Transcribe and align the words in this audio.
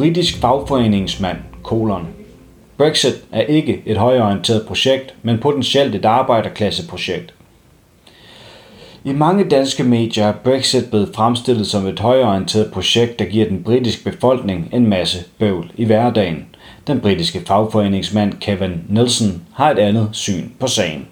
britisk 0.00 0.40
fagforeningsmand, 0.40 1.36
kolon. 1.62 2.08
Brexit 2.78 3.14
er 3.32 3.40
ikke 3.40 3.82
et 3.86 3.96
højorienteret 3.96 4.66
projekt, 4.66 5.14
men 5.22 5.38
potentielt 5.38 5.94
et 5.94 6.04
arbejderklasseprojekt. 6.04 7.34
I 9.04 9.12
mange 9.12 9.44
danske 9.44 9.84
medier 9.84 10.26
er 10.26 10.32
Brexit 10.32 10.90
blevet 10.90 11.10
fremstillet 11.14 11.66
som 11.66 11.86
et 11.86 11.98
højorienteret 11.98 12.72
projekt, 12.72 13.18
der 13.18 13.24
giver 13.24 13.48
den 13.48 13.62
britiske 13.62 14.10
befolkning 14.10 14.68
en 14.72 14.86
masse 14.86 15.18
bøvl 15.38 15.72
i 15.76 15.84
hverdagen. 15.84 16.46
Den 16.86 17.00
britiske 17.00 17.42
fagforeningsmand 17.46 18.32
Kevin 18.40 18.82
Nelson 18.88 19.42
har 19.54 19.70
et 19.70 19.78
andet 19.78 20.08
syn 20.12 20.48
på 20.60 20.66
sagen. 20.66 21.06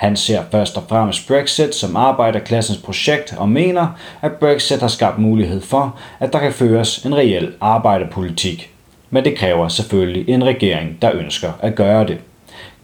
Han 0.00 0.16
ser 0.16 0.42
først 0.50 0.76
og 0.76 0.82
fremmest 0.88 1.28
Brexit 1.28 1.74
som 1.74 1.96
arbejderklassens 1.96 2.78
projekt 2.78 3.34
og 3.38 3.48
mener, 3.48 3.86
at 4.22 4.32
Brexit 4.32 4.80
har 4.80 4.88
skabt 4.88 5.18
mulighed 5.18 5.60
for, 5.60 5.98
at 6.20 6.32
der 6.32 6.38
kan 6.38 6.52
føres 6.52 7.04
en 7.04 7.16
reel 7.16 7.52
arbejderpolitik. 7.60 8.70
Men 9.10 9.24
det 9.24 9.38
kræver 9.38 9.68
selvfølgelig 9.68 10.28
en 10.28 10.44
regering, 10.44 11.02
der 11.02 11.12
ønsker 11.14 11.52
at 11.60 11.74
gøre 11.74 12.06
det. 12.06 12.18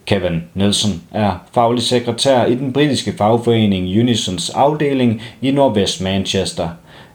Kevin 0.05 0.43
Nelson 0.53 1.01
er 1.11 1.31
faglig 1.53 1.83
sekretær 1.83 2.45
i 2.45 2.55
den 2.55 2.73
britiske 2.73 3.13
fagforening 3.17 3.99
Unisons 3.99 4.49
afdeling 4.49 5.21
i 5.41 5.51
Nordvest 5.51 6.01
Manchester. 6.01 6.69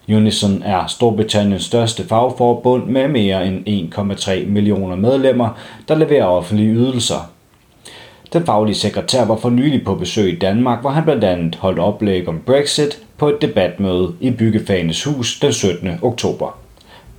Unison 0.09 0.63
er 0.65 0.87
Storbritanniens 0.87 1.63
største 1.63 2.07
fagforbund 2.07 2.85
med 2.85 3.07
mere 3.07 3.47
end 3.47 3.93
1,3 3.95 4.45
millioner 4.45 4.95
medlemmer, 4.95 5.49
der 5.87 5.95
leverer 5.95 6.25
offentlige 6.25 6.73
ydelser. 6.73 7.32
Den 8.33 8.45
faglige 8.45 8.75
sekretær 8.75 9.25
var 9.25 9.35
for 9.35 9.49
nylig 9.49 9.83
på 9.83 9.95
besøg 9.95 10.33
i 10.33 10.35
Danmark, 10.35 10.81
hvor 10.81 10.89
han 10.89 11.03
blandt 11.03 11.23
andet 11.23 11.55
holdt 11.55 11.79
oplæg 11.79 12.27
om 12.27 12.39
Brexit 12.45 12.99
på 13.17 13.29
et 13.29 13.41
debatmøde 13.41 14.15
i 14.21 14.31
Byggefagenes 14.31 15.03
Hus 15.03 15.39
den 15.39 15.53
17. 15.53 15.89
oktober. 16.01 16.59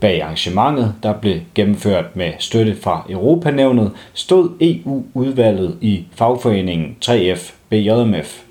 Bag 0.00 0.22
arrangementet, 0.22 0.94
der 1.02 1.12
blev 1.12 1.36
gennemført 1.54 2.16
med 2.16 2.32
støtte 2.38 2.76
fra 2.82 3.06
Europanævnet, 3.10 3.90
stod 4.14 4.50
EU-udvalget 4.60 5.78
i 5.80 6.04
fagforeningen 6.14 6.96
3F 7.04 7.52
BJMF. 7.68 8.43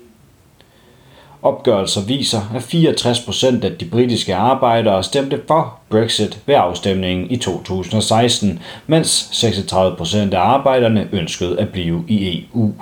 Opgørelser 1.44 2.00
viser, 2.06 2.40
at 2.54 2.62
64 2.62 3.20
procent 3.20 3.64
af 3.64 3.72
de 3.72 3.84
britiske 3.84 4.34
arbejdere 4.34 5.02
stemte 5.02 5.40
for 5.46 5.78
Brexit 5.90 6.40
ved 6.46 6.54
afstemningen 6.54 7.30
i 7.30 7.36
2016, 7.36 8.62
mens 8.86 9.28
36 9.32 9.96
procent 9.96 10.34
af 10.34 10.40
arbejderne 10.40 11.08
ønskede 11.12 11.60
at 11.60 11.68
blive 11.68 12.04
i 12.08 12.46
EU. 12.54 12.72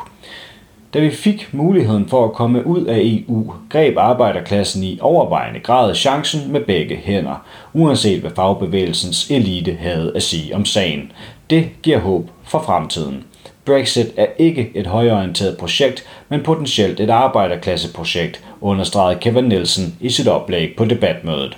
Da 0.94 0.98
vi 1.00 1.10
fik 1.10 1.48
muligheden 1.52 2.08
for 2.08 2.24
at 2.24 2.32
komme 2.32 2.66
ud 2.66 2.84
af 2.84 3.00
EU, 3.02 3.52
greb 3.68 3.98
arbejderklassen 3.98 4.82
i 4.82 4.98
overvejende 5.00 5.60
grad 5.60 5.94
chancen 5.94 6.52
med 6.52 6.60
begge 6.60 6.96
hænder, 6.96 7.46
uanset 7.72 8.20
hvad 8.20 8.30
fagbevægelsens 8.36 9.30
elite 9.30 9.76
havde 9.80 10.12
at 10.14 10.22
sige 10.22 10.54
om 10.54 10.64
sagen. 10.64 11.12
Det 11.50 11.68
giver 11.82 11.98
håb 11.98 12.30
for 12.44 12.62
fremtiden. 12.62 13.24
Brexit 13.64 14.06
er 14.16 14.26
ikke 14.38 14.70
et 14.74 14.86
højorienteret 14.86 15.56
projekt, 15.56 16.04
men 16.28 16.42
potentielt 16.42 17.00
et 17.00 17.10
arbejderklasseprojekt, 17.10 18.44
understregede 18.60 19.20
Kevin 19.20 19.44
Nielsen 19.44 19.96
i 20.00 20.10
sit 20.10 20.28
oplæg 20.28 20.74
på 20.76 20.84
debatmødet. 20.84 21.56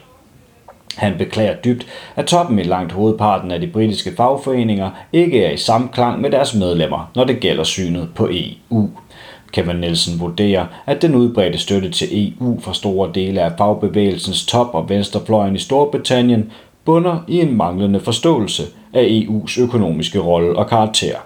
Han 0.96 1.14
beklager 1.18 1.54
dybt, 1.54 1.86
at 2.16 2.26
toppen 2.26 2.58
i 2.58 2.62
langt 2.62 2.92
hovedparten 2.92 3.50
af 3.50 3.60
de 3.60 3.66
britiske 3.66 4.12
fagforeninger 4.16 4.90
ikke 5.12 5.44
er 5.44 5.50
i 5.50 5.56
samklang 5.56 6.20
med 6.20 6.30
deres 6.30 6.54
medlemmer, 6.54 7.10
når 7.14 7.24
det 7.24 7.40
gælder 7.40 7.64
synet 7.64 8.08
på 8.14 8.28
EU. 8.30 8.90
Kevin 9.52 9.76
Nielsen 9.76 10.20
vurderer, 10.20 10.66
at 10.86 11.02
den 11.02 11.14
udbredte 11.14 11.58
støtte 11.58 11.90
til 11.90 12.34
EU 12.40 12.60
fra 12.60 12.74
store 12.74 13.10
dele 13.14 13.42
af 13.42 13.52
fagbevægelsens 13.58 14.46
top- 14.46 14.74
og 14.74 14.88
venstrefløjen 14.88 15.56
i 15.56 15.58
Storbritannien 15.58 16.52
bunder 16.84 17.18
i 17.28 17.40
en 17.40 17.56
manglende 17.56 18.00
forståelse 18.00 18.62
af 18.92 19.04
EU's 19.04 19.62
økonomiske 19.62 20.18
rolle 20.18 20.56
og 20.58 20.68
karakter. 20.68 21.16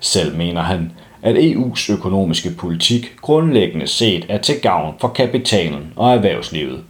Selv 0.00 0.36
mener 0.36 0.60
han, 0.60 0.92
at 1.22 1.36
EU's 1.36 1.92
økonomiske 1.92 2.50
politik 2.50 3.12
grundlæggende 3.20 3.86
set 3.86 4.26
er 4.28 4.38
til 4.38 4.60
gavn 4.60 4.94
for 5.00 5.08
kapitalen 5.08 5.92
og 5.96 6.14
erhvervslivet. 6.14 6.84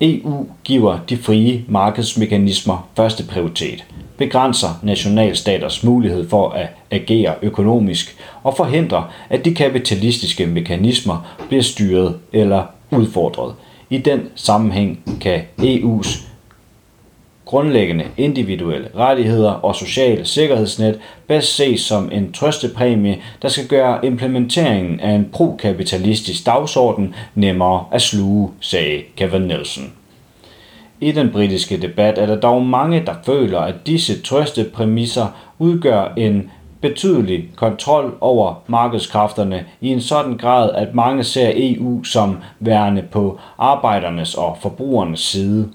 EU 0.00 0.46
giver 0.64 0.98
de 1.08 1.16
frie 1.16 1.64
markedsmekanismer 1.68 2.88
første 2.96 3.24
prioritet, 3.24 3.84
begrænser 4.18 4.68
nationalstaters 4.82 5.84
mulighed 5.84 6.28
for 6.28 6.50
at 6.50 6.68
agere 6.90 7.34
økonomisk 7.42 8.16
og 8.42 8.56
forhindrer, 8.56 9.12
at 9.30 9.44
de 9.44 9.54
kapitalistiske 9.54 10.46
mekanismer 10.46 11.36
bliver 11.48 11.62
styret 11.62 12.18
eller 12.32 12.64
udfordret. 12.90 13.54
I 13.90 13.98
den 13.98 14.20
sammenhæng 14.34 15.18
kan 15.20 15.40
EU's 15.60 16.31
grundlæggende 17.52 18.04
individuelle 18.16 18.88
rettigheder 18.96 19.50
og 19.50 19.74
sociale 19.74 20.24
sikkerhedsnet 20.24 20.98
bedst 21.26 21.56
ses 21.56 21.80
som 21.80 22.10
en 22.12 22.32
trøstepræmie, 22.32 23.18
der 23.42 23.48
skal 23.48 23.66
gøre 23.66 24.06
implementeringen 24.06 25.00
af 25.00 25.10
en 25.10 25.28
prokapitalistisk 25.32 26.46
dagsorden 26.46 27.14
nemmere 27.34 27.84
at 27.90 28.02
sluge, 28.02 28.50
sagde 28.60 29.02
Kevin 29.16 29.42
Nelson. 29.42 29.92
I 31.00 31.12
den 31.12 31.30
britiske 31.30 31.82
debat 31.82 32.18
er 32.18 32.26
der 32.26 32.40
dog 32.40 32.66
mange, 32.66 33.02
der 33.06 33.14
føler, 33.26 33.60
at 33.60 33.74
disse 33.86 34.22
trøstepræmisser 34.22 35.26
udgør 35.58 36.12
en 36.16 36.50
betydelig 36.80 37.48
kontrol 37.56 38.16
over 38.20 38.54
markedskræfterne 38.66 39.64
i 39.80 39.88
en 39.88 40.00
sådan 40.00 40.36
grad, 40.36 40.70
at 40.74 40.94
mange 40.94 41.24
ser 41.24 41.52
EU 41.54 42.04
som 42.04 42.36
værende 42.60 43.02
på 43.02 43.38
arbejdernes 43.58 44.34
og 44.34 44.58
forbrugernes 44.62 45.20
side. 45.20 45.68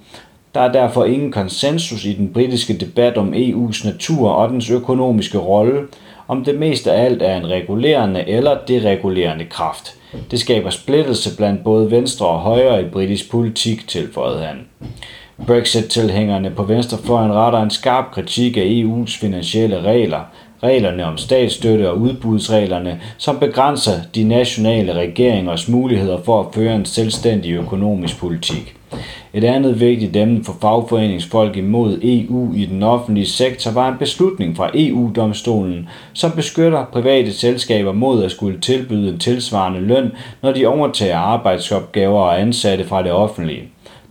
Der 0.57 0.63
er 0.63 0.71
derfor 0.71 1.05
ingen 1.05 1.31
konsensus 1.31 2.05
i 2.05 2.13
den 2.13 2.33
britiske 2.33 2.77
debat 2.77 3.17
om 3.17 3.33
EU's 3.33 3.87
natur 3.87 4.29
og 4.29 4.49
dens 4.49 4.69
økonomiske 4.69 5.37
rolle, 5.37 5.81
om 6.27 6.43
det 6.45 6.59
mest 6.59 6.87
af 6.87 7.05
alt 7.05 7.21
er 7.21 7.37
en 7.37 7.49
regulerende 7.49 8.29
eller 8.29 8.57
deregulerende 8.67 9.45
kraft. 9.45 9.95
Det 10.31 10.39
skaber 10.39 10.69
splittelse 10.69 11.37
blandt 11.37 11.63
både 11.63 11.91
venstre 11.91 12.27
og 12.27 12.39
højre 12.39 12.81
i 12.81 12.85
britisk 12.85 13.31
politik, 13.31 13.87
tilføjede 13.87 14.43
han. 14.43 14.57
Brexit-tilhængerne 15.47 16.49
på 16.49 16.63
venstrefløjen 16.63 17.33
retter 17.33 17.61
en 17.61 17.69
skarp 17.69 18.05
kritik 18.11 18.57
af 18.57 18.83
EU's 18.85 19.19
finansielle 19.19 19.81
regler, 19.81 20.21
reglerne 20.63 21.05
om 21.05 21.17
statsstøtte 21.17 21.89
og 21.89 21.97
udbudsreglerne, 21.97 23.01
som 23.17 23.39
begrænser 23.39 24.01
de 24.15 24.23
nationale 24.23 24.93
regeringers 24.93 25.67
muligheder 25.67 26.17
for 26.25 26.39
at 26.39 26.47
føre 26.53 26.75
en 26.75 26.85
selvstændig 26.85 27.51
økonomisk 27.51 28.19
politik. 28.19 28.77
Et 29.33 29.43
andet 29.43 29.79
vigtigt 29.79 30.15
emne 30.15 30.43
for 30.43 30.55
fagforeningsfolk 30.61 31.57
imod 31.57 31.99
EU 32.03 32.53
i 32.55 32.65
den 32.65 32.83
offentlige 32.83 33.25
sektor 33.25 33.71
var 33.71 33.89
en 33.89 33.97
beslutning 33.97 34.57
fra 34.57 34.71
EU-domstolen, 34.73 35.89
som 36.13 36.31
beskytter 36.31 36.85
private 36.93 37.33
selskaber 37.33 37.91
mod 37.91 38.23
at 38.23 38.31
skulle 38.31 38.59
tilbyde 38.59 39.09
en 39.09 39.19
tilsvarende 39.19 39.79
løn, 39.79 40.11
når 40.41 40.51
de 40.51 40.65
overtager 40.65 41.17
arbejdsopgaver 41.17 42.19
og 42.19 42.41
ansatte 42.41 42.85
fra 42.85 43.03
det 43.03 43.11
offentlige. 43.11 43.63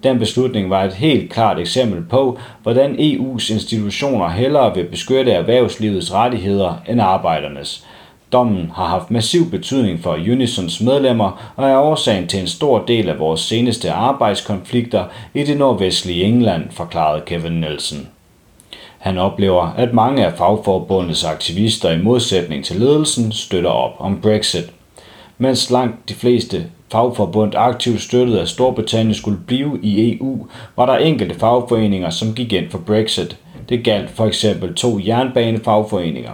Den 0.03 0.19
beslutning 0.19 0.71
var 0.71 0.85
et 0.85 0.93
helt 0.93 1.33
klart 1.33 1.59
eksempel 1.59 2.03
på, 2.11 2.39
hvordan 2.63 2.95
EU's 2.95 3.53
institutioner 3.53 4.29
hellere 4.29 4.75
vil 4.75 4.85
beskytte 4.85 5.33
erhvervslivets 5.33 6.15
rettigheder 6.15 6.83
end 6.89 7.01
arbejdernes. 7.01 7.87
Dommen 8.37 8.71
har 8.75 8.87
haft 8.87 9.11
massiv 9.11 9.51
betydning 9.51 10.01
for 10.01 10.13
Unisons 10.13 10.81
medlemmer 10.81 11.53
og 11.57 11.69
er 11.69 11.79
årsagen 11.79 12.27
til 12.27 12.41
en 12.41 12.47
stor 12.47 12.85
del 12.89 13.09
af 13.09 13.19
vores 13.19 13.41
seneste 13.41 13.93
arbejdskonflikter 13.93 15.05
i 15.35 15.45
det 15.45 15.57
nordvestlige 15.57 16.25
England, 16.25 16.65
forklarede 16.71 17.23
Kevin 17.27 17.53
Nielsen. 17.53 18.09
Han 18.99 19.19
oplever, 19.19 19.75
at 19.77 19.95
mange 19.95 20.27
af 20.27 20.33
fagforbundets 20.33 21.25
aktivister 21.25 21.91
i 21.91 22.03
modsætning 22.03 22.65
til 22.65 22.77
ledelsen 22.77 23.33
støtter 23.33 23.71
op 23.71 23.93
om 23.99 24.21
Brexit. 24.21 24.73
Mens 25.39 25.71
langt 25.71 26.09
de 26.09 26.15
fleste 26.15 26.67
fagforbund 26.93 27.53
aktivt 27.57 28.01
støttede, 28.01 28.41
at 28.41 28.49
Storbritannien 28.49 29.15
skulle 29.15 29.41
blive 29.47 29.79
i 29.83 30.19
EU, 30.19 30.47
var 30.77 30.87
der 30.87 30.97
enkelte 30.97 31.35
fagforeninger, 31.35 32.11
som 32.11 32.35
gik 32.35 32.53
ind 32.53 32.71
for 32.71 32.79
Brexit. 32.79 33.37
Det 33.69 33.85
galt 33.85 34.11
for 34.11 34.27
eksempel 34.27 34.75
to 34.75 35.01
jernbanefagforeninger. 35.07 36.33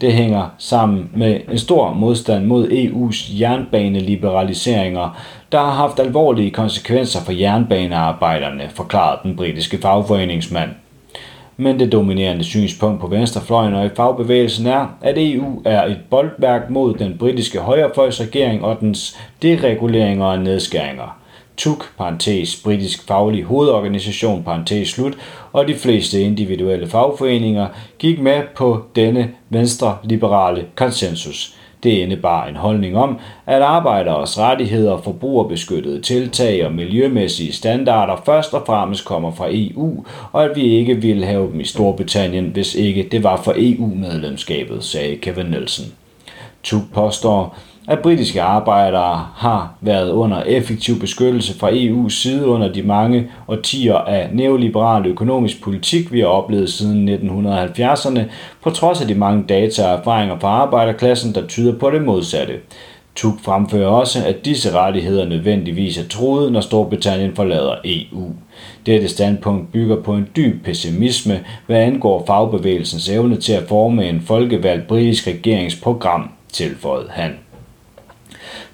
Det 0.00 0.12
hænger 0.12 0.54
sammen 0.58 1.10
med 1.14 1.40
en 1.50 1.58
stor 1.58 1.92
modstand 1.92 2.46
mod 2.46 2.68
EU's 2.68 3.40
jernbaneliberaliseringer, 3.40 5.18
der 5.52 5.58
har 5.58 5.70
haft 5.70 6.00
alvorlige 6.00 6.50
konsekvenser 6.50 7.20
for 7.20 7.32
jernbanearbejderne, 7.32 8.70
forklarede 8.74 9.20
den 9.22 9.36
britiske 9.36 9.78
fagforeningsmand 9.78 10.70
men 11.56 11.80
det 11.80 11.92
dominerende 11.92 12.44
synspunkt 12.44 13.00
på 13.00 13.06
venstrefløjen 13.06 13.74
og 13.74 13.86
i 13.86 13.88
fagbevægelsen 13.96 14.66
er, 14.66 14.86
at 15.00 15.14
EU 15.18 15.62
er 15.64 15.84
et 15.84 15.98
boldværk 16.10 16.70
mod 16.70 16.94
den 16.94 17.18
britiske 17.18 17.58
højrefløjsregering 17.58 18.64
og 18.64 18.80
dens 18.80 19.18
dereguleringer 19.42 20.26
og 20.26 20.38
nedskæringer. 20.38 21.18
TUC, 21.56 21.78
parentes, 21.98 22.56
britisk 22.64 23.06
faglig 23.08 23.44
hovedorganisation, 23.44 24.42
parentes 24.42 24.88
slut, 24.88 25.18
og 25.52 25.68
de 25.68 25.74
fleste 25.74 26.22
individuelle 26.22 26.88
fagforeninger 26.88 27.68
gik 27.98 28.20
med 28.20 28.42
på 28.56 28.82
denne 28.96 29.30
venstre-liberale 29.48 30.66
konsensus. 30.74 31.56
Det 31.82 31.90
indebar 31.90 32.46
en 32.46 32.56
holdning 32.56 32.96
om, 32.96 33.18
at 33.46 33.62
arbejderes 33.62 34.38
rettigheder, 34.38 34.98
forbrugerbeskyttede 34.98 36.00
tiltag 36.00 36.66
og 36.66 36.72
miljømæssige 36.72 37.52
standarder 37.52 38.16
først 38.26 38.54
og 38.54 38.62
fremmest 38.66 39.04
kommer 39.04 39.32
fra 39.32 39.46
EU, 39.50 40.04
og 40.32 40.44
at 40.44 40.56
vi 40.56 40.62
ikke 40.62 40.94
ville 40.94 41.26
have 41.26 41.50
dem 41.52 41.60
i 41.60 41.64
Storbritannien, 41.64 42.44
hvis 42.44 42.74
ikke 42.74 43.08
det 43.12 43.22
var 43.22 43.36
for 43.36 43.54
EU-medlemskabet, 43.56 44.84
sagde 44.84 45.16
Kevin 45.16 45.46
Nielsen. 45.46 45.92
Tuk 46.62 46.82
påstår, 46.94 47.56
at 47.88 47.98
britiske 47.98 48.42
arbejdere 48.42 49.26
har 49.34 49.74
været 49.80 50.10
under 50.10 50.42
effektiv 50.42 51.00
beskyttelse 51.00 51.58
fra 51.58 51.70
EU's 51.70 52.22
side 52.22 52.46
under 52.46 52.72
de 52.72 52.82
mange 52.82 53.30
årtier 53.48 53.94
af 53.94 54.28
neoliberal 54.32 55.06
økonomisk 55.06 55.62
politik, 55.62 56.12
vi 56.12 56.20
har 56.20 56.26
oplevet 56.26 56.72
siden 56.72 57.08
1970'erne, 57.08 58.20
på 58.62 58.70
trods 58.70 59.00
af 59.00 59.06
de 59.06 59.14
mange 59.14 59.44
data 59.48 59.86
og 59.86 59.98
erfaringer 59.98 60.38
fra 60.38 60.48
arbejderklassen, 60.48 61.34
der 61.34 61.46
tyder 61.46 61.78
på 61.78 61.90
det 61.90 62.02
modsatte. 62.02 62.54
Tuk 63.14 63.40
fremfører 63.40 63.88
også, 63.88 64.26
at 64.26 64.44
disse 64.44 64.72
rettigheder 64.72 65.28
nødvendigvis 65.28 65.98
er 65.98 66.08
troet, 66.08 66.52
når 66.52 66.60
Storbritannien 66.60 67.36
forlader 67.36 67.74
EU. 67.84 68.30
Dette 68.86 69.08
standpunkt 69.08 69.72
bygger 69.72 70.02
på 70.02 70.14
en 70.14 70.28
dyb 70.36 70.64
pessimisme, 70.64 71.40
hvad 71.66 71.76
angår 71.76 72.24
fagbevægelsens 72.26 73.08
evne 73.08 73.36
til 73.36 73.52
at 73.52 73.68
forme 73.68 74.08
en 74.08 74.20
folkevalgt 74.20 74.86
britisk 74.86 75.26
regeringsprogram, 75.26 76.30
tilføjede 76.52 77.08
han. 77.10 77.32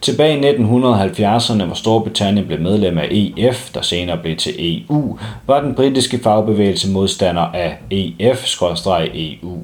Tilbage 0.01 0.39
i 0.39 0.57
1970'erne, 0.57 1.65
hvor 1.65 1.75
Storbritannien 1.75 2.47
blev 2.47 2.61
medlem 2.61 2.99
af 2.99 3.09
EF, 3.11 3.71
der 3.75 3.83
senere 3.83 4.19
blev 4.19 4.37
til 4.37 4.55
EU, 4.59 5.19
var 5.47 5.61
den 5.61 5.75
britiske 5.75 6.19
fagbevægelse 6.19 6.91
modstander 6.91 7.43
af 7.43 7.79
EF-EU. 7.91 9.59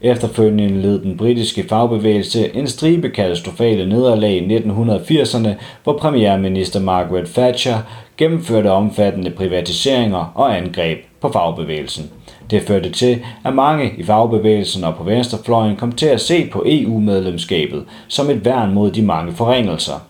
Efterfølgende 0.00 0.82
led 0.82 1.02
den 1.02 1.16
britiske 1.16 1.64
fagbevægelse 1.68 2.56
en 2.56 2.68
stribe 2.68 3.10
katastrofale 3.10 3.88
nederlag 3.88 4.36
i 4.36 4.56
1980'erne, 4.56 5.48
hvor 5.84 5.98
premierminister 5.98 6.80
Margaret 6.80 7.26
Thatcher 7.26 7.78
gennemførte 8.16 8.70
omfattende 8.70 9.30
privatiseringer 9.30 10.32
og 10.34 10.56
angreb 10.56 10.98
på 11.20 11.32
fagbevægelsen. 11.32 12.10
Det 12.50 12.62
førte 12.62 12.90
til, 12.90 13.22
at 13.44 13.54
mange 13.54 13.92
i 13.98 14.02
fagbevægelsen 14.02 14.84
og 14.84 14.94
på 14.94 15.04
venstrefløjen 15.04 15.76
kom 15.76 15.92
til 15.92 16.06
at 16.06 16.20
se 16.20 16.48
på 16.52 16.64
EU-medlemskabet 16.66 17.84
som 18.08 18.30
et 18.30 18.44
værn 18.44 18.74
mod 18.74 18.90
de 18.90 19.02
mange 19.02 19.32
forringelser. 19.32 20.00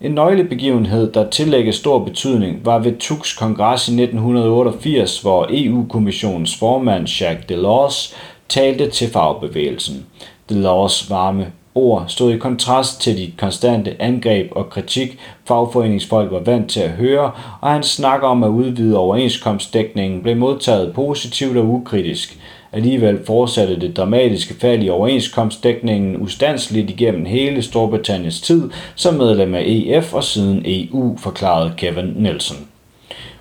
En 0.00 0.10
nøglebegivenhed, 0.10 1.12
der 1.12 1.30
tillægges 1.30 1.74
stor 1.74 1.98
betydning, 1.98 2.66
var 2.66 2.78
ved 2.78 2.98
Tuks 2.98 3.36
kongres 3.36 3.88
i 3.88 4.02
1988, 4.02 5.20
hvor 5.20 5.46
EU-kommissionens 5.50 6.56
formand 6.56 7.06
Jacques 7.20 7.46
Delors 7.48 8.14
talte 8.48 8.90
til 8.90 9.08
fagbevægelsen. 9.08 10.06
Delors 10.48 11.10
varme 11.10 11.46
ord 11.74 12.04
stod 12.08 12.32
i 12.32 12.38
kontrast 12.38 13.00
til 13.00 13.16
de 13.16 13.32
konstante 13.38 14.02
angreb 14.02 14.52
og 14.56 14.70
kritik, 14.70 15.18
fagforeningsfolk 15.44 16.32
var 16.32 16.40
vant 16.40 16.70
til 16.70 16.80
at 16.80 16.90
høre, 16.90 17.30
og 17.60 17.70
hans 17.70 17.86
snak 17.86 18.22
om 18.22 18.44
at 18.44 18.48
udvide 18.48 18.98
overenskomstdækningen 18.98 20.22
blev 20.22 20.36
modtaget 20.36 20.94
positivt 20.94 21.56
og 21.56 21.64
ukritisk. 21.64 22.38
Alligevel 22.72 23.18
fortsatte 23.26 23.80
det 23.80 23.96
dramatiske 23.96 24.54
fald 24.60 24.82
i 24.82 24.88
overenskomstdækningen 24.88 26.16
ustandsligt 26.16 26.90
igennem 26.90 27.24
hele 27.24 27.62
Storbritanniens 27.62 28.40
tid 28.40 28.70
som 28.94 29.14
medlem 29.14 29.54
af 29.54 29.62
EF 29.66 30.14
og 30.14 30.24
siden 30.24 30.62
EU, 30.64 31.16
forklarede 31.16 31.72
Kevin 31.76 32.12
Nelson. 32.16 32.56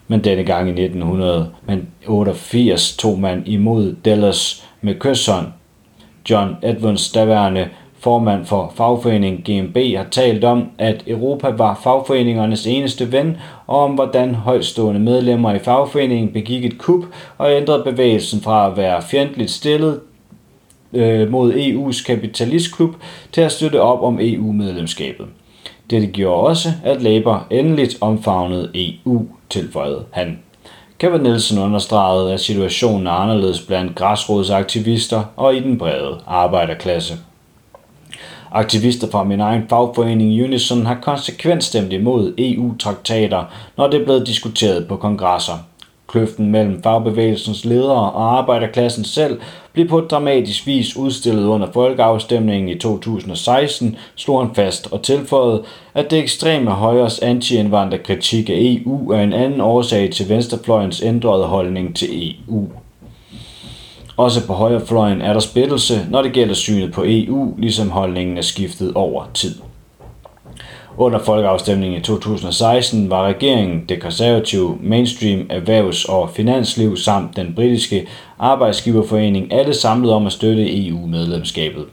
Men 0.08 0.24
denne 0.24 0.44
gang 0.44 0.68
i 0.68 0.84
1988 0.84 2.98
tog 2.98 3.20
man 3.20 3.44
imod 3.46 3.96
Dallas 4.06 4.66
med 4.82 4.96
kysshånd. 5.00 5.48
John 6.30 6.56
Edwards 6.64 7.12
daværende 7.12 7.70
formand 8.00 8.46
for 8.46 8.74
fagforeningen 8.76 9.42
GMB, 9.42 9.78
har 9.98 10.06
talt 10.12 10.44
om, 10.44 10.70
at 10.78 11.04
Europa 11.08 11.50
var 11.50 11.80
fagforeningernes 11.84 12.68
eneste 12.68 13.12
ven, 13.12 13.38
og 13.68 13.84
om 13.84 13.92
hvordan 13.92 14.36
højstående 14.36 15.00
medlemmer 15.00 15.54
i 15.54 15.60
fagforeningen 15.60 16.34
begik 16.34 16.66
et 16.66 16.78
kup 16.78 17.04
og 17.38 17.54
ændrede 17.54 17.84
bevægelsen 17.84 18.42
fra 18.42 18.72
at 18.72 18.78
være 18.78 19.02
fjendtligt 19.02 19.52
stillet 19.52 20.00
øh, 20.94 21.32
mod 21.32 21.54
EU's 21.54 22.06
kapitalistklub 22.06 22.96
til 23.32 23.42
at 23.42 23.52
støtte 23.52 23.82
op 23.82 24.04
om 24.04 24.20
EU-medlemskabet. 24.22 25.26
Dette 25.90 26.08
gjorde 26.08 26.48
også, 26.48 26.70
at 26.84 27.02
Labour 27.02 27.48
endeligt 27.50 27.98
omfavnede 28.02 28.72
EU, 28.76 29.26
tilføjede 29.50 30.06
han. 30.12 30.40
Kevin 31.00 31.22
Nielsen 31.22 31.60
understregede, 31.60 32.34
at 32.34 32.40
situationen 32.40 33.08
er 33.08 33.12
anderledes 33.12 33.62
blandt 33.62 33.96
græsrodsaktivister 33.96 35.24
og 35.36 35.56
i 35.56 35.60
den 35.60 35.78
brede 35.78 36.20
arbejderklasse. 36.28 37.14
Aktivister 38.52 39.08
fra 39.12 39.24
min 39.24 39.40
egen 39.40 39.64
fagforening 39.70 40.44
Unison 40.44 40.86
har 40.86 40.98
konsekvent 41.02 41.64
stemt 41.64 41.94
imod 41.94 42.34
EU-traktater, 42.38 43.44
når 43.78 43.88
det 43.88 44.02
er 44.02 44.06
blevet 44.06 44.28
diskuteret 44.28 44.88
på 44.88 44.96
kongresser. 44.96 45.54
Kløften 46.08 46.52
mellem 46.52 46.84
fagbevægelsens 46.84 47.66
ledere 47.66 48.12
og 48.12 48.38
arbejderklassen 48.38 49.04
selv 49.04 49.40
blev 49.74 49.88
på 49.88 50.00
dramatisk 50.00 50.68
vis 50.68 50.98
udstillet 50.98 51.46
under 51.46 51.72
folkeafstemningen 51.74 52.70
i 52.70 52.80
2016, 52.80 53.96
slog 54.16 54.46
han 54.46 54.56
fast 54.56 54.88
og 54.92 55.02
tilføjede, 55.02 55.64
at 55.94 56.12
det 56.12 56.20
ekstreme 56.20 56.72
højres 56.72 57.20
anti 57.20 57.64
kritik 58.04 58.50
af 58.50 58.56
EU 58.58 59.12
er 59.12 59.22
en 59.22 59.34
anden 59.34 59.62
årsag 59.62 60.12
til 60.12 60.30
venstrefløjens 60.30 61.02
ændrede 61.02 61.46
holdning 61.46 61.96
til 61.96 62.36
EU. 62.50 62.68
Også 64.20 64.48
på 64.48 64.54
højrefløjen 64.54 65.22
er 65.22 65.34
der 65.34 65.40
splittelse, 65.40 66.08
når 66.10 66.22
det 66.22 66.34
gælder 66.34 66.54
synet 66.54 66.92
på 66.92 67.04
EU, 67.06 67.56
ligesom 67.58 67.90
holdningen 67.90 68.38
er 68.38 68.42
skiftet 68.42 68.94
over 68.94 69.24
tid. 69.34 69.56
Under 70.98 71.20
folkeafstemningen 71.20 72.00
i 72.00 72.04
2016 72.04 73.10
var 73.10 73.28
regeringen, 73.28 73.86
det 73.90 74.02
konservative 74.02 74.78
mainstream 74.82 75.48
erhvervs- 75.50 76.06
og 76.10 76.30
finansliv 76.30 76.98
samt 76.98 77.36
den 77.36 77.54
britiske 77.56 78.08
arbejdsgiverforening 78.40 79.54
alle 79.54 79.74
samlet 79.74 80.12
om 80.12 80.26
at 80.26 80.32
støtte 80.32 80.88
EU-medlemskabet. 80.88 81.86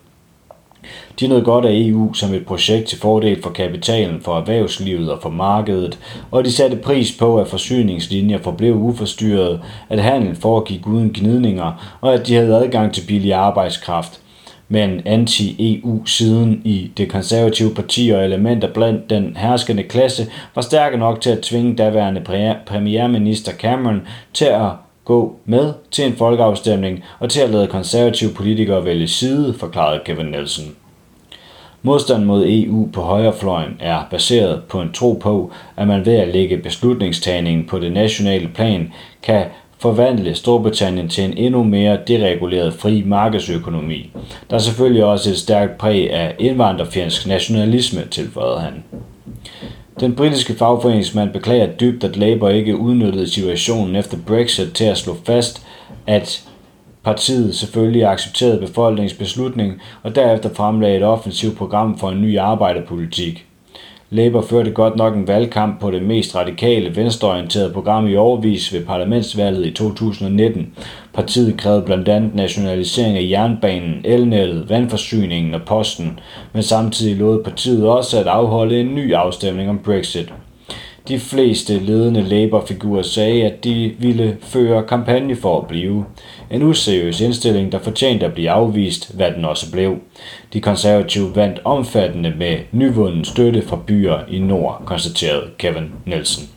De 1.21 1.29
nød 1.29 1.45
godt 1.45 1.65
af 1.65 1.73
EU 1.73 2.13
som 2.13 2.35
et 2.35 2.47
projekt 2.47 2.89
til 2.89 2.99
fordel 2.99 3.43
for 3.43 3.51
kapitalen, 3.51 4.21
for 4.21 4.39
erhvervslivet 4.39 5.13
og 5.13 5.23
for 5.23 5.31
markedet, 5.31 5.99
og 6.31 6.45
de 6.45 6.53
satte 6.53 6.77
pris 6.77 7.13
på, 7.19 7.39
at 7.39 7.49
forsyningslinjer 7.49 8.39
forblev 8.39 8.75
uforstyrret, 8.75 9.61
at 9.89 10.03
handel 10.03 10.37
foregik 10.37 10.87
uden 10.87 11.11
gnidninger, 11.15 11.97
og 12.01 12.15
at 12.15 12.27
de 12.27 12.35
havde 12.35 12.57
adgang 12.57 12.95
til 12.95 13.07
billig 13.09 13.35
arbejdskraft. 13.35 14.21
Men 14.69 15.03
anti-EU-siden 15.05 16.63
i 16.65 16.91
det 16.97 17.09
konservative 17.09 17.75
parti 17.75 18.11
og 18.11 18.25
elementer 18.25 18.73
blandt 18.73 19.11
den 19.11 19.37
herskende 19.37 19.83
klasse 19.83 20.27
var 20.55 20.63
stærke 20.63 20.97
nok 20.97 21.21
til 21.21 21.31
at 21.31 21.41
tvinge 21.41 21.77
daværende 21.77 22.23
premierminister 22.67 23.53
Cameron 23.53 24.03
til 24.35 24.45
at 24.45 24.71
gå 25.07 25.37
med 25.45 25.73
til 25.91 26.07
en 26.07 26.17
folkeafstemning 26.17 27.05
og 27.19 27.31
til 27.31 27.41
at 27.41 27.51
lade 27.51 27.67
konservative 27.67 28.31
politikere 28.31 28.85
vælge 28.85 29.09
side, 29.09 29.55
forklarede 29.55 30.01
Kevin 30.05 30.27
Nelson. 30.27 30.65
Modstand 31.83 32.25
mod 32.25 32.45
EU 32.49 32.89
på 32.93 33.01
højrefløjen 33.01 33.77
er 33.81 34.03
baseret 34.11 34.63
på 34.69 34.81
en 34.81 34.93
tro 34.93 35.13
på, 35.13 35.53
at 35.77 35.89
man 35.89 36.07
ved 36.07 36.15
at 36.15 36.29
lægge 36.29 36.57
beslutningstagningen 36.57 37.67
på 37.67 37.79
det 37.79 37.93
nationale 37.93 38.49
plan 38.49 38.93
kan 39.23 39.45
forvandle 39.79 40.35
Storbritannien 40.35 41.09
til 41.09 41.25
en 41.25 41.37
endnu 41.37 41.63
mere 41.63 41.99
dereguleret 42.07 42.75
fri 42.75 43.03
markedsøkonomi. 43.07 44.11
Der 44.51 44.57
er 44.57 44.61
selvfølgelig 44.61 45.05
også 45.05 45.31
et 45.31 45.39
stærkt 45.39 45.79
præg 45.79 46.13
af 46.13 46.35
indvandrerfjendsk 46.39 47.27
nationalisme, 47.27 48.01
tilføjede 48.11 48.61
han. 48.61 48.85
Den 50.01 50.15
britiske 50.15 50.55
fagforeningsmand 50.55 51.33
beklager 51.33 51.67
dybt, 51.67 52.05
at 52.05 52.17
Labour 52.17 52.49
ikke 52.49 52.77
udnyttede 52.77 53.31
situationen 53.31 53.97
efter 53.97 54.17
Brexit 54.27 54.73
til 54.73 54.85
at 54.85 54.99
slå 54.99 55.17
fast, 55.25 55.67
at 56.07 56.49
Partiet 57.05 57.55
selvfølgelig 57.55 58.07
accepterede 58.07 58.67
befolkningens 58.67 59.15
beslutning 59.15 59.81
og 60.03 60.15
derefter 60.15 60.55
fremlagde 60.55 60.97
et 60.97 61.03
offensivt 61.03 61.57
program 61.57 61.99
for 61.99 62.11
en 62.11 62.23
ny 62.23 62.39
arbejderpolitik. 62.39 63.46
Labour 64.11 64.43
førte 64.43 64.71
godt 64.71 64.97
nok 64.97 65.17
en 65.17 65.29
valgkamp 65.29 65.81
på 65.81 65.91
det 65.91 66.03
mest 66.03 66.37
radikale 66.37 66.97
venstreorienterede 66.97 67.73
program 67.73 68.07
i 68.07 68.17
overvis 68.17 68.73
ved 68.73 68.85
parlamentsvalget 68.85 69.67
i 69.67 69.71
2019. 69.71 70.73
Partiet 71.15 71.57
krævede 71.57 71.83
blandt 71.83 72.09
andet 72.09 72.35
nationalisering 72.35 73.17
af 73.17 73.29
jernbanen, 73.31 74.01
elnettet, 74.05 74.71
vandforsyningen 74.71 75.55
og 75.55 75.63
posten, 75.63 76.19
men 76.53 76.63
samtidig 76.63 77.17
lovede 77.17 77.45
partiet 77.45 77.89
også 77.89 78.21
at 78.21 78.27
afholde 78.27 78.81
en 78.81 78.95
ny 78.95 79.15
afstemning 79.15 79.71
om 79.71 79.79
Brexit. 79.79 80.33
De 81.09 81.19
fleste 81.19 81.79
ledende 81.79 82.23
Labour-figurer 82.23 83.03
sagde, 83.03 83.45
at 83.45 83.65
de 83.65 83.95
ville 83.99 84.37
føre 84.41 84.83
kampagne 84.83 85.37
for 85.37 85.61
at 85.61 85.67
blive. 85.67 86.05
En 86.51 86.63
useriøs 86.63 87.21
indstilling, 87.21 87.73
der 87.73 87.79
fortjente 87.79 88.27
at 88.27 88.33
blive 88.35 88.51
afvist, 88.51 89.15
hvad 89.15 89.31
den 89.31 89.45
også 89.45 89.73
blev. 89.73 89.97
De 90.53 90.61
konservative 90.61 91.37
vandt 91.37 91.61
omfattende 91.65 92.33
med 92.39 92.57
nyvunden 92.73 93.25
støtte 93.25 93.63
fra 93.63 93.79
byer 93.87 94.19
i 94.29 94.39
nord, 94.39 94.83
konstaterede 94.85 95.47
Kevin 95.59 95.93
Nielsen. 96.07 96.49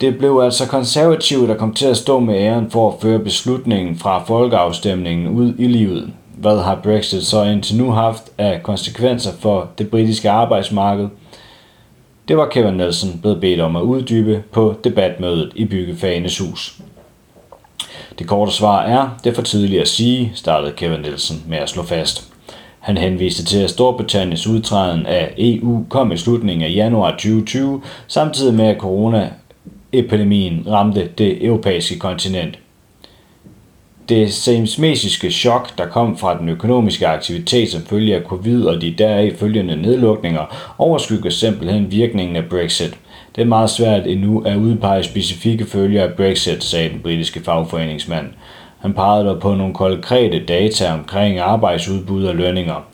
Det 0.00 0.18
blev 0.18 0.40
altså 0.44 0.68
konservative, 0.68 1.46
der 1.46 1.56
kom 1.56 1.74
til 1.74 1.86
at 1.86 1.96
stå 1.96 2.18
med 2.18 2.34
æren 2.34 2.70
for 2.70 2.92
at 2.92 3.02
føre 3.02 3.18
beslutningen 3.18 3.96
fra 3.96 4.24
folkeafstemningen 4.24 5.28
ud 5.28 5.54
i 5.58 5.66
livet. 5.66 6.12
Hvad 6.36 6.58
har 6.58 6.80
Brexit 6.82 7.26
så 7.26 7.44
indtil 7.44 7.76
nu 7.76 7.90
haft 7.90 8.22
af 8.38 8.62
konsekvenser 8.62 9.32
for 9.40 9.70
det 9.78 9.90
britiske 9.90 10.30
arbejdsmarked? 10.30 11.08
Det 12.28 12.36
var 12.36 12.48
Kevin 12.48 12.74
Nelson 12.74 13.18
blevet 13.20 13.40
bedt 13.40 13.60
om 13.60 13.76
at 13.76 13.82
uddybe 13.82 14.42
på 14.52 14.74
debatmødet 14.84 15.52
i 15.54 15.64
Byggefagenes 15.64 16.38
hus. 16.38 16.78
Det 18.18 18.26
korte 18.26 18.52
svar 18.52 18.82
er, 18.82 19.18
det 19.24 19.30
er 19.30 19.34
for 19.34 19.42
tidligt 19.42 19.82
at 19.82 19.88
sige, 19.88 20.32
startede 20.34 20.72
Kevin 20.72 21.00
Nielsen 21.00 21.44
med 21.48 21.58
at 21.58 21.68
slå 21.68 21.82
fast. 21.82 22.32
Han 22.80 22.98
henviste 22.98 23.44
til, 23.44 23.58
at 23.62 23.70
Storbritanniens 23.70 24.46
udtræden 24.46 25.06
af 25.06 25.34
EU 25.38 25.84
kom 25.88 26.12
i 26.12 26.16
slutningen 26.16 26.64
af 26.64 26.74
januar 26.74 27.10
2020, 27.10 27.82
samtidig 28.06 28.54
med 28.54 28.66
at 28.66 28.78
coronaepidemien 28.78 30.64
ramte 30.68 31.08
det 31.18 31.44
europæiske 31.46 31.98
kontinent. 31.98 32.58
Det 34.12 34.32
seismiske 34.32 35.30
chok, 35.30 35.78
der 35.78 35.86
kom 35.86 36.18
fra 36.18 36.38
den 36.38 36.48
økonomiske 36.48 37.06
aktivitet 37.06 37.70
som 37.70 37.82
følge 37.82 38.16
af 38.16 38.22
covid 38.22 38.64
og 38.64 38.80
de 38.80 38.94
deraf 38.98 39.32
følgende 39.38 39.76
nedlukninger, 39.76 40.74
overskygger 40.78 41.30
simpelthen 41.30 41.90
virkningen 41.90 42.36
af 42.36 42.44
Brexit. 42.44 42.94
Det 43.36 43.42
er 43.42 43.46
meget 43.46 43.70
svært 43.70 44.06
endnu 44.06 44.42
at 44.42 44.56
udpege 44.56 45.02
specifikke 45.02 45.66
følger 45.66 46.02
af 46.02 46.12
Brexit, 46.16 46.64
sagde 46.64 46.88
den 46.88 47.00
britiske 47.00 47.40
fagforeningsmand. 47.44 48.26
Han 48.78 48.94
pegede 48.94 49.26
dog 49.26 49.40
på 49.40 49.54
nogle 49.54 49.74
konkrete 49.74 50.38
data 50.38 50.92
omkring 50.92 51.38
arbejdsudbud 51.38 52.24
og 52.24 52.34
lønninger. 52.34 52.84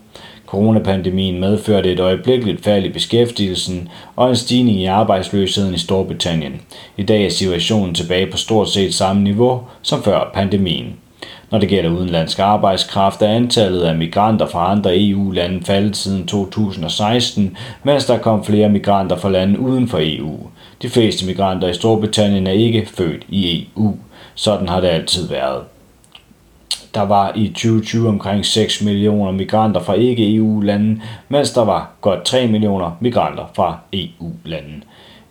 Coronapandemien 0.47 1.41
medførte 1.41 1.93
et 1.93 2.01
øjeblikkeligt 2.01 2.65
fald 2.65 2.85
i 2.85 2.89
beskæftigelsen 2.93 3.89
og 4.17 4.29
en 4.29 4.37
stigning 4.37 4.81
i 4.81 4.85
arbejdsløsheden 4.85 5.75
i 5.75 5.79
Storbritannien. 5.79 6.61
I 6.97 7.03
dag 7.03 7.25
er 7.25 7.31
situationen 7.31 7.95
tilbage 7.95 8.31
på 8.31 8.37
stort 8.37 8.69
set 8.69 8.95
samme 8.95 9.23
niveau 9.23 9.61
som 9.83 10.03
før 10.03 10.31
pandemien. 10.35 10.97
Når 11.51 11.59
det 11.59 11.69
gælder 11.69 11.91
udenlandsk 11.91 12.39
arbejdskraft, 12.39 13.23
er 13.23 13.29
antallet 13.29 13.81
af 13.81 13.97
migranter 13.97 14.47
fra 14.47 14.71
andre 14.71 15.09
EU-lande 15.09 15.65
faldet 15.65 15.97
siden 15.97 16.27
2016, 16.27 17.57
mens 17.83 18.05
der 18.05 18.19
kom 18.19 18.45
flere 18.45 18.69
migranter 18.69 19.17
fra 19.17 19.31
lande 19.31 19.59
uden 19.59 19.89
for 19.89 19.99
EU. 20.03 20.39
De 20.83 20.89
fleste 20.89 21.27
migranter 21.27 21.69
i 21.69 21.75
Storbritannien 21.75 22.47
er 22.47 22.53
ikke 22.53 22.87
født 22.87 23.25
i 23.29 23.67
EU. 23.77 23.97
Sådan 24.35 24.69
har 24.69 24.81
det 24.81 24.89
altid 24.89 25.29
været. 25.29 25.63
Der 26.95 27.03
var 27.03 27.33
i 27.37 27.49
2020 27.49 28.09
omkring 28.09 28.47
6 28.47 28.83
millioner 28.83 29.33
migranter 29.33 29.81
fra 29.81 29.95
ikke-EU-lande, 29.95 31.01
mens 31.29 31.51
der 31.51 31.65
var 31.65 31.91
godt 32.01 32.25
3 32.25 32.47
millioner 32.47 32.97
migranter 33.01 33.45
fra 33.57 33.79
EU-lande. 33.93 34.81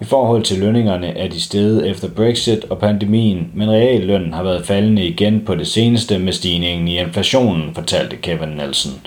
I 0.02 0.04
forhold 0.04 0.44
til 0.44 0.60
lønningerne 0.60 1.18
er 1.18 1.28
de 1.28 1.42
steget 1.42 1.90
efter 1.90 2.10
Brexit 2.10 2.66
og 2.70 2.80
pandemien, 2.80 3.52
men 3.54 3.72
reallønnen 3.72 4.34
har 4.34 4.44
været 4.44 4.66
faldende 4.66 5.06
igen 5.06 5.46
på 5.46 5.56
det 5.56 5.68
seneste 5.68 6.20
med 6.20 6.34
stigningen 6.34 6.88
i 6.88 7.00
inflationen, 7.00 7.76
fortalte 7.76 8.16
Kevin 8.16 8.50
Nelson. 8.50 9.02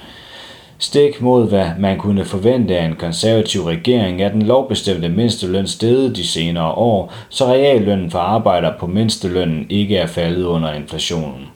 Stik 0.79 1.21
mod 1.21 1.49
hvad 1.49 1.67
man 1.79 1.99
kunne 1.99 2.25
forvente 2.25 2.79
af 2.79 2.85
en 2.85 2.97
konservativ 2.97 3.63
regering, 3.65 4.23
er 4.23 4.29
den 4.29 4.43
lovbestemte 4.43 5.09
mindsteløn 5.09 5.67
steget 5.67 6.17
de 6.17 6.27
senere 6.27 6.73
år, 6.73 7.13
så 7.29 7.47
reallønnen 7.47 8.11
for 8.11 8.19
arbejdere 8.19 8.75
på 8.79 8.87
mindstelønnen 8.87 9.67
ikke 9.69 9.97
er 9.97 10.07
faldet 10.07 10.45
under 10.45 10.73
inflationen. 10.73 11.49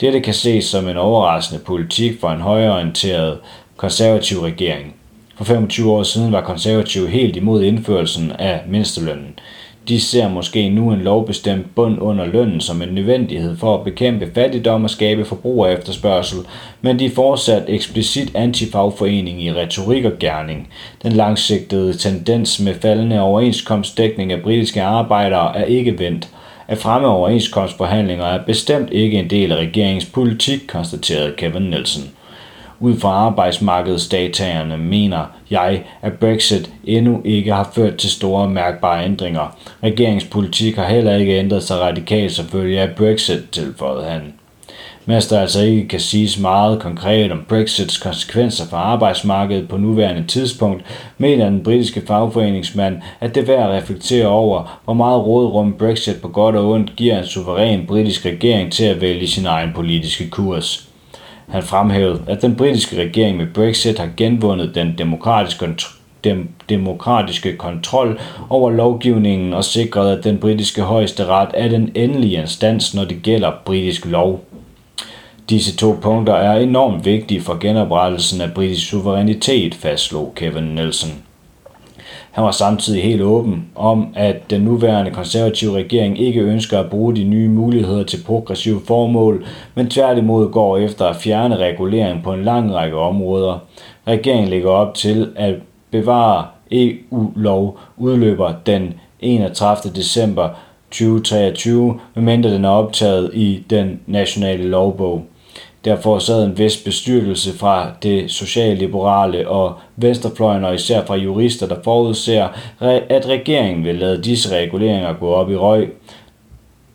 Dette 0.00 0.20
kan 0.20 0.34
ses 0.34 0.64
som 0.64 0.88
en 0.88 0.96
overraskende 0.96 1.64
politik 1.64 2.20
for 2.20 2.28
en 2.28 2.40
højreorienteret 2.40 3.38
konservativ 3.76 4.40
regering. 4.40 4.94
For 5.42 5.54
25 5.54 5.92
år 5.92 6.02
siden 6.02 6.32
var 6.32 6.40
konservative 6.40 7.08
helt 7.08 7.36
imod 7.36 7.62
indførelsen 7.62 8.32
af 8.32 8.60
mindstelønnen. 8.68 9.38
De 9.88 10.00
ser 10.00 10.28
måske 10.28 10.68
nu 10.68 10.92
en 10.92 11.00
lovbestemt 11.00 11.74
bund 11.74 11.98
under 12.00 12.26
lønnen 12.26 12.60
som 12.60 12.82
en 12.82 12.88
nødvendighed 12.88 13.56
for 13.56 13.78
at 13.78 13.84
bekæmpe 13.84 14.30
fattigdom 14.34 14.84
og 14.84 14.90
skabe 14.90 15.24
forbruger 15.24 15.68
efterspørgsel, 15.68 16.38
men 16.80 16.98
de 16.98 17.06
er 17.06 17.10
fortsat 17.10 17.64
eksplicit 17.68 18.34
antifagforening 18.34 19.42
i 19.42 19.52
retorik 19.52 20.04
og 20.04 20.12
gerning. 20.20 20.68
Den 21.02 21.12
langsigtede 21.12 21.98
tendens 21.98 22.60
med 22.60 22.74
faldende 22.74 23.20
overenskomstdækning 23.20 24.32
af 24.32 24.42
britiske 24.42 24.82
arbejdere 24.82 25.56
er 25.56 25.64
ikke 25.64 25.98
vendt. 25.98 26.28
At 26.68 26.78
fremme 26.78 27.08
overenskomstforhandlinger 27.08 28.24
er 28.24 28.44
bestemt 28.44 28.90
ikke 28.92 29.18
en 29.18 29.30
del 29.30 29.52
af 29.52 29.56
regeringens 29.56 30.06
politik, 30.06 30.60
konstaterede 30.68 31.34
Kevin 31.36 31.62
Nielsen. 31.62 32.10
Ud 32.82 32.96
fra 32.96 33.08
arbejdsmarkedsdataerne 33.08 34.76
mener 34.76 35.24
jeg, 35.50 35.82
at 36.02 36.12
Brexit 36.12 36.70
endnu 36.84 37.20
ikke 37.24 37.52
har 37.52 37.70
ført 37.74 37.96
til 37.96 38.10
store 38.10 38.50
mærkbare 38.50 39.04
ændringer. 39.04 39.56
Regeringspolitik 39.82 40.76
har 40.76 40.88
heller 40.88 41.14
ikke 41.14 41.38
ændret 41.38 41.62
sig 41.62 41.80
radikalt 41.80 42.32
som 42.32 42.46
følge 42.46 42.80
af 42.80 42.90
Brexit, 42.96 43.50
tilføjede 43.52 44.04
han. 44.04 44.20
Mens 45.06 45.26
der 45.26 45.40
altså 45.40 45.62
ikke 45.62 45.88
kan 45.88 46.00
siges 46.00 46.38
meget 46.38 46.80
konkret 46.80 47.32
om 47.32 47.44
Brexits 47.48 47.98
konsekvenser 47.98 48.64
for 48.66 48.76
arbejdsmarkedet 48.76 49.68
på 49.68 49.76
nuværende 49.76 50.24
tidspunkt, 50.26 50.84
mener 51.18 51.44
den 51.44 51.64
britiske 51.64 52.02
fagforeningsmand, 52.06 52.96
at 53.20 53.34
det 53.34 53.40
er 53.40 53.46
værd 53.46 53.70
at 53.70 53.82
reflektere 53.82 54.26
over, 54.26 54.80
hvor 54.84 54.94
meget 54.94 55.26
rådrum 55.26 55.72
Brexit 55.72 56.16
på 56.22 56.28
godt 56.28 56.56
og 56.56 56.70
ondt 56.70 56.96
giver 56.96 57.18
en 57.18 57.26
suveræn 57.26 57.86
britisk 57.86 58.26
regering 58.26 58.72
til 58.72 58.84
at 58.84 59.00
vælge 59.00 59.28
sin 59.28 59.46
egen 59.46 59.72
politiske 59.74 60.30
kurs. 60.30 60.91
Han 61.52 61.62
fremhævede, 61.62 62.22
at 62.26 62.42
den 62.42 62.56
britiske 62.56 62.96
regering 62.96 63.36
med 63.36 63.46
Brexit 63.54 63.98
har 63.98 64.08
genvundet 64.16 64.74
den 64.74 64.94
demokratiske 64.98 65.74
dem 66.24 66.48
demokratiske 66.68 67.56
kontrol 67.56 68.20
over 68.50 68.70
lovgivningen 68.70 69.52
og 69.52 69.64
sikret, 69.64 70.18
at 70.18 70.24
den 70.24 70.38
britiske 70.38 70.82
højeste 70.82 71.26
ret 71.26 71.48
er 71.54 71.68
den 71.68 71.92
endelige 71.94 72.40
instans, 72.40 72.94
når 72.94 73.04
det 73.04 73.22
gælder 73.22 73.52
britisk 73.64 74.06
lov. 74.06 74.44
Disse 75.50 75.76
to 75.76 75.98
punkter 76.02 76.34
er 76.34 76.60
enormt 76.60 77.04
vigtige 77.04 77.40
for 77.40 77.58
genoprettelsen 77.60 78.40
af 78.40 78.52
britisk 78.54 78.88
suverænitet, 78.88 79.74
fastslog 79.74 80.32
Kevin 80.36 80.62
Nelson. 80.62 81.10
Han 82.32 82.44
var 82.44 82.50
samtidig 82.50 83.02
helt 83.02 83.22
åben 83.22 83.64
om, 83.74 84.06
at 84.14 84.50
den 84.50 84.60
nuværende 84.60 85.10
konservative 85.10 85.76
regering 85.76 86.20
ikke 86.20 86.40
ønsker 86.40 86.78
at 86.78 86.90
bruge 86.90 87.16
de 87.16 87.24
nye 87.24 87.48
muligheder 87.48 88.04
til 88.04 88.22
progressive 88.26 88.80
formål, 88.86 89.46
men 89.74 89.90
tværtimod 89.90 90.50
går 90.50 90.78
efter 90.78 91.04
at 91.06 91.16
fjerne 91.16 91.56
regulering 91.56 92.22
på 92.22 92.32
en 92.32 92.44
lang 92.44 92.74
række 92.74 92.96
områder. 92.96 93.58
Regeringen 94.08 94.50
lægger 94.50 94.70
op 94.70 94.94
til 94.94 95.28
at 95.36 95.54
bevare 95.90 96.46
EU-lov 96.70 97.78
udløber 97.96 98.52
den 98.66 98.94
31. 99.20 99.92
december 99.94 100.48
2023, 100.90 102.00
medmindre 102.14 102.50
den 102.50 102.64
er 102.64 102.68
optaget 102.68 103.30
i 103.34 103.64
den 103.70 104.00
nationale 104.06 104.68
lovbog. 104.68 105.24
Der 105.84 105.96
forårsagede 105.96 106.44
en 106.44 106.58
vis 106.58 106.76
bestyrelse 106.76 107.58
fra 107.58 107.90
det 108.02 108.30
socialliberale 108.30 109.48
og 109.48 109.74
venstrefløjen 109.96 110.64
og 110.64 110.74
især 110.74 111.04
fra 111.04 111.16
jurister, 111.16 111.66
der 111.66 111.76
forudser, 111.84 112.48
at 113.08 113.26
regeringen 113.26 113.84
vil 113.84 113.94
lade 113.94 114.22
disse 114.22 114.56
reguleringer 114.56 115.12
gå 115.12 115.28
op 115.28 115.50
i 115.50 115.56
røg. 115.56 115.92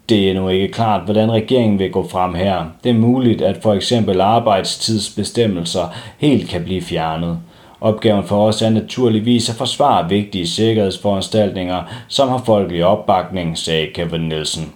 Det 0.10 0.30
er 0.30 0.34
nu 0.34 0.50
ikke 0.50 0.68
klart, 0.68 1.02
hvordan 1.06 1.32
regeringen 1.32 1.80
vil 1.80 1.92
gå 1.92 2.08
frem 2.08 2.34
her. 2.34 2.66
Det 2.84 2.90
er 2.90 2.94
muligt, 2.94 3.42
at 3.42 3.58
for 3.62 3.74
eksempel 3.74 4.22
arbejdstidsbestemmelser 4.22 5.94
helt 6.18 6.50
kan 6.50 6.64
blive 6.64 6.82
fjernet. 6.82 7.40
Opgaven 7.82 8.24
for 8.24 8.48
os 8.48 8.62
er 8.62 8.70
naturligvis 8.70 9.50
at 9.50 9.56
forsvare 9.56 10.10
vigtige 10.10 10.48
sikkerhedsforanstaltninger, 10.48 11.84
som 12.08 12.30
har 12.30 12.44
folkelig 12.46 12.86
opbakning, 12.86 13.58
sagde 13.58 13.88
Kevin 13.94 14.22
Nielsen. 14.22 14.74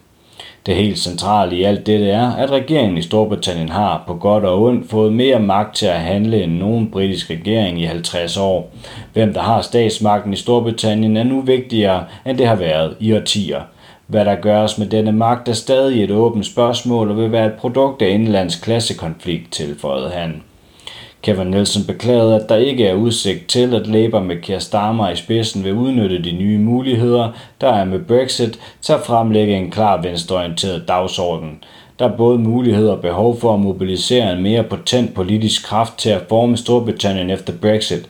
Det 0.66 0.76
helt 0.76 1.00
centrale 1.00 1.56
i 1.56 1.64
alt 1.64 1.86
dette 1.86 2.10
er, 2.10 2.32
at 2.32 2.52
regeringen 2.52 2.98
i 2.98 3.02
Storbritannien 3.02 3.70
har 3.70 4.04
på 4.08 4.16
godt 4.16 4.46
og 4.46 4.62
ondt 4.62 4.90
fået 4.90 5.14
mere 5.14 5.40
magt 5.40 5.76
til 5.76 5.86
at 5.86 6.00
handle 6.00 6.44
end 6.44 6.52
nogen 6.52 6.92
britisk 6.92 7.30
regering 7.30 7.82
i 7.82 7.86
50 7.86 8.38
år. 8.38 8.72
Hvem 9.14 9.34
der 9.34 9.42
har 9.42 9.62
statsmagten 9.62 10.34
i 10.34 10.36
Storbritannien 10.36 11.18
er 11.18 11.24
nu 11.24 11.42
vigtigere, 11.42 12.06
end 12.26 12.38
det 12.38 12.48
har 12.48 12.56
været 12.56 12.96
i 13.00 13.14
årtier. 13.14 13.62
Hvad 14.08 14.26
der 14.26 14.36
gøres 14.36 14.78
med 14.78 14.88
denne 14.88 15.12
magt 15.12 15.50
er 15.50 15.54
stadig 15.54 16.04
et 16.04 16.12
åbent 16.12 16.46
spørgsmål 16.46 17.12
og 17.12 17.18
vil 17.18 17.32
være 17.32 17.46
et 17.46 17.54
produkt 17.54 18.02
af 18.02 18.10
indlands 18.10 18.56
klassekonflikt, 18.56 19.52
tilføjede 19.52 20.10
han. 20.10 20.44
Kevin 21.22 21.48
Nielsen 21.48 21.84
beklagede, 21.88 22.36
at 22.36 22.50
der 22.50 22.56
ikke 22.56 22.88
er 22.88 22.94
udsigt 22.94 23.48
til, 23.48 23.74
at 23.74 23.88
Labour 23.88 24.20
med 24.20 24.42
Keir 24.42 24.60
Starmer 24.60 25.10
i 25.10 25.16
spidsen 25.16 25.64
vil 25.64 25.74
udnytte 25.74 26.24
de 26.24 26.32
nye 26.32 26.58
muligheder, 26.58 27.30
der 27.62 27.74
er 27.74 27.86
med 27.86 28.00
Brexit, 28.00 28.60
til 28.82 28.94
at 28.94 29.02
fremlægge 29.02 29.56
en 29.56 29.72
klar 29.72 30.02
venstreorienteret 30.02 30.88
dagsorden. 30.88 31.64
Der 32.00 32.08
er 32.08 32.18
både 32.18 32.38
mulighed 32.38 32.90
og 32.90 33.02
behov 33.02 33.40
for 33.40 33.54
at 33.54 33.60
mobilisere 33.60 34.34
en 34.34 34.44
mere 34.44 34.64
potent 34.64 35.14
politisk 35.14 35.66
kraft 35.66 35.98
til 35.98 36.10
at 36.10 36.26
forme 36.30 36.58
Storbritannien 36.58 37.30
efter 37.30 37.54
Brexit. 37.62 38.10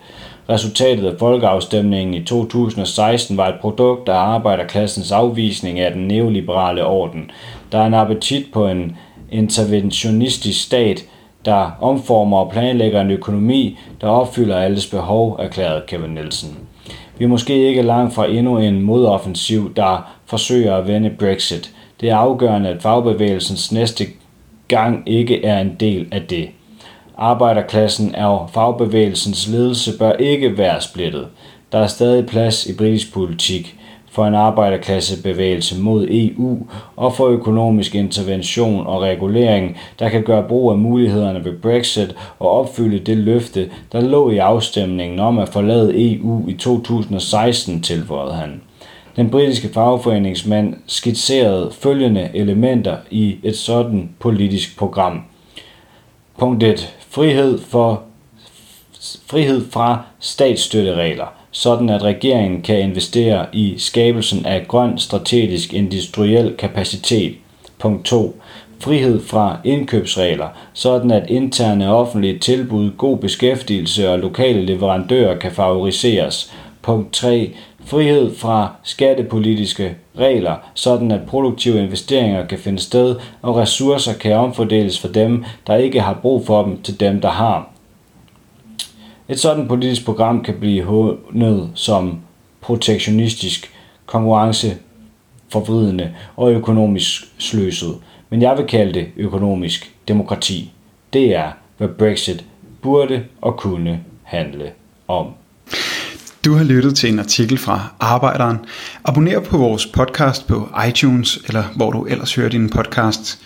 Resultatet 0.49 1.05
af 1.05 1.19
folkeafstemningen 1.19 2.13
i 2.13 2.23
2016 2.23 3.37
var 3.37 3.47
et 3.47 3.59
produkt 3.61 4.09
af 4.09 4.15
arbejderklassens 4.15 5.11
afvisning 5.11 5.79
af 5.79 5.91
den 5.91 6.07
neoliberale 6.07 6.85
orden. 6.85 7.31
Der 7.71 7.77
er 7.77 7.85
en 7.85 7.93
appetit 7.93 8.45
på 8.53 8.67
en 8.67 8.97
interventionistisk 9.31 10.63
stat, 10.63 11.05
der 11.45 11.71
omformer 11.81 12.38
og 12.38 12.51
planlægger 12.51 13.01
en 13.01 13.12
økonomi, 13.12 13.77
der 14.01 14.07
opfylder 14.07 14.57
alles 14.57 14.88
behov, 14.88 15.36
erklærede 15.39 15.83
Kevin 15.88 16.10
Nielsen. 16.10 16.57
Vi 17.17 17.25
er 17.25 17.29
måske 17.29 17.67
ikke 17.67 17.81
langt 17.81 18.13
fra 18.13 18.27
endnu 18.27 18.57
en 18.57 18.81
modoffensiv, 18.81 19.75
der 19.75 20.12
forsøger 20.25 20.75
at 20.75 20.88
vende 20.88 21.10
Brexit. 21.19 21.71
Det 22.01 22.10
er 22.10 22.15
afgørende, 22.15 22.69
at 22.69 22.81
fagbevægelsens 22.81 23.71
næste 23.71 24.05
gang 24.67 25.10
ikke 25.10 25.45
er 25.45 25.62
en 25.62 25.75
del 25.79 26.07
af 26.12 26.21
det. 26.21 26.50
Arbejderklassen 27.17 28.15
og 28.15 28.50
fagbevægelsens 28.50 29.48
ledelse 29.48 29.98
bør 29.98 30.13
ikke 30.13 30.57
være 30.57 30.81
splittet. 30.81 31.27
Der 31.71 31.77
er 31.77 31.88
stadig 31.88 32.25
plads 32.25 32.65
i 32.65 32.77
britisk 32.77 33.13
politik 33.13 33.77
for 34.11 34.25
en 34.25 34.35
arbejderklassebevægelse 34.35 35.81
mod 35.81 36.07
EU 36.09 36.67
og 36.95 37.13
for 37.13 37.27
økonomisk 37.27 37.95
intervention 37.95 38.87
og 38.87 39.01
regulering, 39.01 39.77
der 39.99 40.09
kan 40.09 40.23
gøre 40.23 40.47
brug 40.47 40.71
af 40.71 40.77
mulighederne 40.77 41.45
ved 41.45 41.53
Brexit 41.61 42.15
og 42.39 42.49
opfylde 42.49 42.99
det 42.99 43.17
løfte, 43.17 43.69
der 43.91 44.01
lå 44.01 44.29
i 44.29 44.37
afstemningen 44.37 45.19
om 45.19 45.39
at 45.39 45.49
forlade 45.49 46.13
EU 46.13 46.49
i 46.49 46.53
2016, 46.53 47.81
tilføjede 47.81 48.33
han. 48.33 48.61
Den 49.15 49.29
britiske 49.29 49.69
fagforeningsmand 49.73 50.75
skitserede 50.87 51.71
følgende 51.71 52.29
elementer 52.33 52.97
i 53.11 53.37
et 53.43 53.57
sådan 53.57 54.09
politisk 54.19 54.77
program. 54.77 55.21
Punkt 56.37 56.63
1. 56.63 56.95
Frihed, 57.09 57.59
for, 57.59 58.01
frihed 59.27 59.71
fra 59.71 60.01
statsstøtteregler– 60.19 61.33
sådan 61.51 61.89
at 61.89 62.03
regeringen 62.03 62.62
kan 62.62 62.79
investere 62.79 63.46
i 63.53 63.74
skabelsen 63.77 64.46
af 64.46 64.67
grøn 64.67 64.98
strategisk 64.98 65.74
industriel 65.74 66.55
kapacitet. 66.58 67.34
Punkt 67.79 68.05
2. 68.05 68.36
Frihed 68.79 69.22
fra 69.25 69.58
indkøbsregler, 69.63 70.48
sådan 70.74 71.12
at 71.12 71.29
interne 71.29 71.93
offentlige 71.93 72.39
tilbud, 72.39 72.91
god 72.98 73.17
beskæftigelse 73.17 74.10
og 74.10 74.20
lokale 74.20 74.65
leverandører 74.65 75.38
kan 75.38 75.51
favoriseres. 75.51 76.53
Punkt 76.81 77.13
3. 77.13 77.51
Frihed 77.86 78.36
fra 78.36 78.75
skattepolitiske 78.84 79.96
regler, 80.20 80.55
sådan 80.74 81.12
at 81.12 81.22
produktive 81.27 81.84
investeringer 81.84 82.46
kan 82.46 82.58
finde 82.58 82.79
sted 82.79 83.15
og 83.41 83.58
ressourcer 83.58 84.13
kan 84.13 84.36
omfordeles 84.36 85.00
fra 85.00 85.08
dem, 85.08 85.46
der 85.67 85.75
ikke 85.75 86.01
har 86.01 86.20
brug 86.22 86.46
for 86.46 86.63
dem, 86.63 86.81
til 86.81 87.00
dem, 87.00 87.22
der 87.22 87.29
har. 87.29 87.70
Et 89.31 89.39
sådan 89.39 89.67
politisk 89.67 90.05
program 90.05 90.43
kan 90.43 90.55
blive 90.59 90.83
hånet 90.83 91.71
som 91.75 92.19
protektionistisk, 92.61 93.71
konkurrenceforvridende 94.05 96.13
og 96.35 96.51
økonomisk 96.51 97.23
sløset. 97.38 97.97
Men 98.29 98.41
jeg 98.41 98.57
vil 98.57 98.65
kalde 98.65 98.93
det 98.93 99.07
økonomisk 99.17 99.91
demokrati. 100.07 100.71
Det 101.13 101.35
er, 101.35 101.51
hvad 101.77 101.88
Brexit 101.88 102.45
burde 102.81 103.23
og 103.41 103.57
kunne 103.57 104.00
handle 104.23 104.71
om. 105.07 105.27
Du 106.45 106.53
har 106.53 106.63
lyttet 106.63 106.95
til 106.95 107.13
en 107.13 107.19
artikel 107.19 107.57
fra 107.57 107.93
Arbejderen. 108.00 108.57
Abonner 109.05 109.39
på 109.39 109.57
vores 109.57 109.85
podcast 109.85 110.47
på 110.47 110.69
iTunes, 110.88 111.39
eller 111.47 111.63
hvor 111.75 111.91
du 111.91 112.05
ellers 112.05 112.35
hører 112.35 112.50
din 112.50 112.69
podcast. 112.69 113.39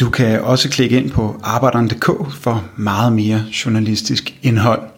Du 0.00 0.10
kan 0.10 0.40
også 0.40 0.70
klikke 0.70 0.96
ind 0.96 1.10
på 1.10 1.40
arbejderen.dk 1.42 2.34
for 2.34 2.64
meget 2.76 3.12
mere 3.12 3.44
journalistisk 3.64 4.38
indhold. 4.42 4.97